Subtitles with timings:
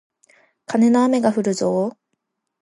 [0.65, 1.97] カネの雨がふるぞー